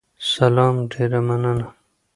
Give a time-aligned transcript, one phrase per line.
[0.33, 1.67] سلام، ډیره مننه